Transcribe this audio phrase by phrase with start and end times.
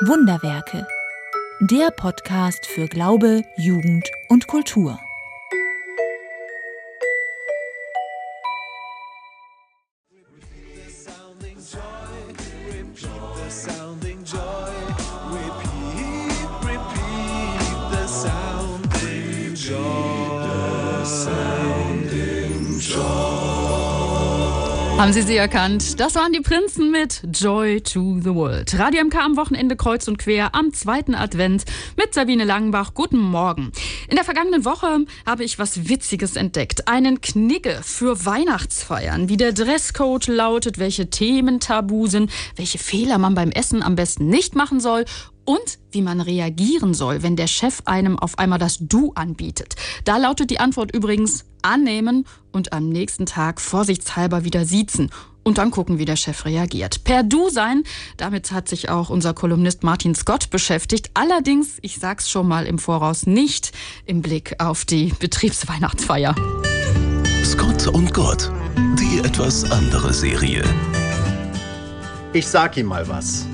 [0.00, 0.86] Wunderwerke.
[1.58, 5.00] Der Podcast für Glaube, Jugend und Kultur.
[24.98, 26.00] Haben Sie sie erkannt?
[26.00, 28.76] Das waren die Prinzen mit Joy to the World.
[28.80, 31.66] Radio MK am Wochenende kreuz und quer am zweiten Advent
[31.96, 32.94] mit Sabine Langenbach.
[32.94, 33.70] Guten Morgen.
[34.08, 36.88] In der vergangenen Woche habe ich was Witziges entdeckt.
[36.88, 39.28] Einen Knigge für Weihnachtsfeiern.
[39.28, 44.26] Wie der Dresscode lautet, welche Themen tabu sind, welche Fehler man beim Essen am besten
[44.26, 45.04] nicht machen soll
[45.48, 49.76] und wie man reagieren soll, wenn der Chef einem auf einmal das Du anbietet.
[50.04, 55.10] Da lautet die Antwort übrigens annehmen und am nächsten Tag vorsichtshalber wieder siezen
[55.44, 57.02] und dann gucken, wie der Chef reagiert.
[57.02, 57.84] Per Du sein,
[58.18, 61.12] damit hat sich auch unser Kolumnist Martin Scott beschäftigt.
[61.14, 63.72] Allerdings, ich sag's schon mal im Voraus, nicht
[64.04, 66.34] im Blick auf die Betriebsweihnachtsfeier.
[67.42, 70.62] Scott und Gott, die etwas andere Serie.
[72.34, 73.46] Ich sag ihm mal was.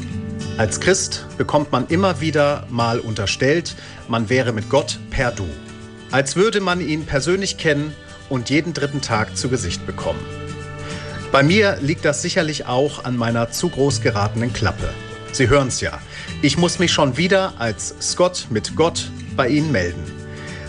[0.56, 3.74] Als Christ bekommt man immer wieder mal unterstellt,
[4.06, 5.48] man wäre mit Gott per Du.
[6.12, 7.92] Als würde man ihn persönlich kennen
[8.28, 10.25] und jeden dritten Tag zu Gesicht bekommen.
[11.32, 14.88] Bei mir liegt das sicherlich auch an meiner zu groß geratenen Klappe.
[15.32, 15.98] Sie hören's ja.
[16.41, 20.05] Ich muss mich schon wieder als Scott mit Gott bei Ihnen melden.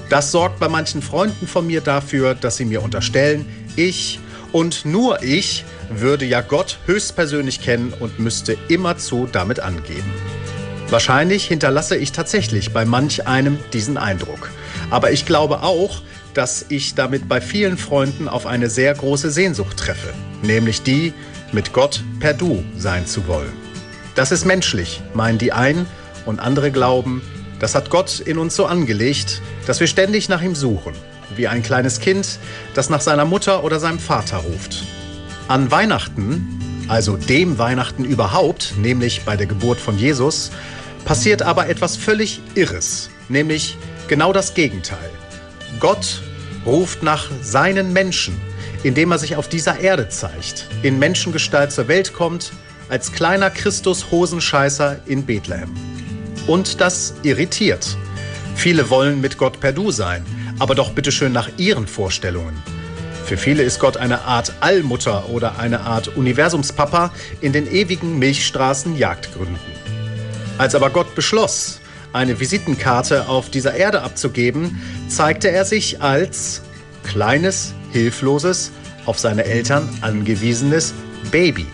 [0.10, 4.20] Das sorgt bei manchen Freunden von mir dafür, dass sie mir unterstellen, ich
[4.56, 10.10] und nur ich würde ja Gott höchstpersönlich kennen und müsste immerzu damit angeben.
[10.90, 14.50] Wahrscheinlich hinterlasse ich tatsächlich bei manch einem diesen Eindruck.
[14.92, 16.02] Aber ich glaube auch,
[16.34, 21.12] dass ich damit bei vielen Freunden auf eine sehr große Sehnsucht treffe, nämlich die,
[21.52, 23.52] mit Gott per Du sein zu wollen.
[24.16, 25.86] Das ist menschlich, meinen die einen,
[26.26, 27.22] und andere glauben,
[27.60, 30.94] das hat Gott in uns so angelegt, dass wir ständig nach ihm suchen,
[31.36, 32.40] wie ein kleines Kind,
[32.74, 34.84] das nach seiner Mutter oder seinem Vater ruft.
[35.48, 40.52] An Weihnachten, also dem Weihnachten überhaupt, nämlich bei der Geburt von Jesus,
[41.06, 43.78] passiert aber etwas völlig Irres, nämlich
[44.08, 45.10] genau das Gegenteil.
[45.80, 46.22] Gott
[46.66, 48.40] ruft nach seinen Menschen,
[48.84, 52.52] indem er sich auf dieser Erde zeigt, in Menschengestalt zur Welt kommt,
[52.90, 55.74] als kleiner Christus-Hosenscheißer in Bethlehem.
[56.48, 57.98] Und das irritiert.
[58.56, 60.24] Viele wollen mit Gott per Du sein,
[60.60, 62.62] aber doch bitteschön nach ihren Vorstellungen.
[63.26, 67.12] Für viele ist Gott eine Art Allmutter oder eine Art Universumspapa
[67.42, 69.58] in den ewigen Milchstraßen Jagdgründen.
[70.58, 71.80] Als aber Gott beschloss,
[72.14, 76.62] eine Visitenkarte auf dieser Erde abzugeben, zeigte er sich als
[77.04, 78.72] kleines, hilfloses,
[79.06, 80.94] auf seine Eltern angewiesenes
[81.32, 81.66] Baby.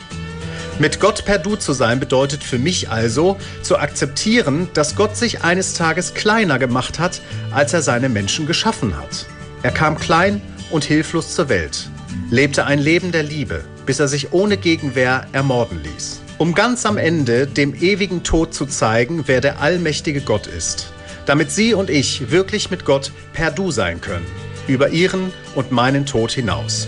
[0.80, 5.44] Mit Gott per Du zu sein bedeutet für mich also zu akzeptieren, dass Gott sich
[5.44, 7.22] eines Tages kleiner gemacht hat,
[7.52, 9.26] als er seine Menschen geschaffen hat.
[9.64, 11.90] Er kam klein und hilflos zur Welt,
[12.32, 16.22] lebte ein Leben der Liebe, bis er sich ohne Gegenwehr ermorden ließ.
[16.40, 20.92] Um ganz am Ende dem ewigen Tod zu zeigen, wer der allmächtige Gott ist,
[21.28, 24.26] damit Sie und ich wirklich mit Gott per Du sein können,
[24.68, 26.88] über Ihren und meinen Tod hinaus.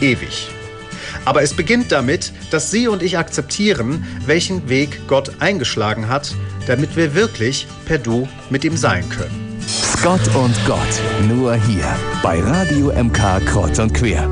[0.00, 0.48] Ewig.
[1.24, 6.34] Aber es beginnt damit, dass Sie und ich akzeptieren, welchen Weg Gott eingeschlagen hat,
[6.66, 9.60] damit wir wirklich per Du mit ihm sein können.
[9.66, 10.78] Scott und Gott,
[11.26, 14.28] nur hier bei Radio MK Kreuz und Quer.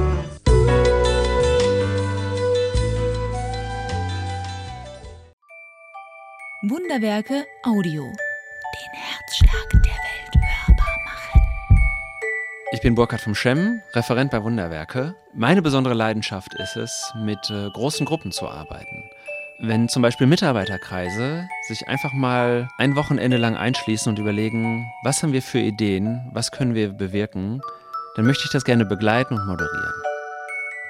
[6.65, 8.05] Wunderwerke Audio.
[8.05, 10.42] Den Herzschlag der Welt
[12.83, 15.15] bin Burkhard vom Schemm, Referent bei Wunderwerke.
[15.33, 19.09] Meine besondere Leidenschaft ist es, mit äh, großen Gruppen zu arbeiten.
[19.61, 25.33] Wenn zum Beispiel Mitarbeiterkreise sich einfach mal ein Wochenende lang einschließen und überlegen, was haben
[25.33, 27.61] wir für Ideen, was können wir bewirken,
[28.17, 29.95] dann möchte ich das gerne begleiten und moderieren.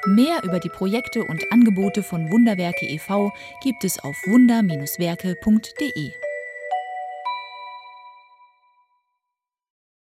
[0.06, 3.30] Mehr über die Projekte und Angebote von Wunderwerke e.V.
[3.62, 6.12] gibt es auf wunder-werke.de.